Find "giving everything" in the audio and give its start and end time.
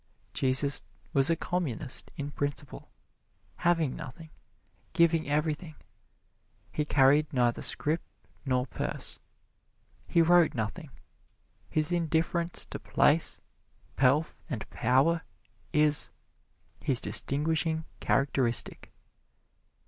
4.93-5.75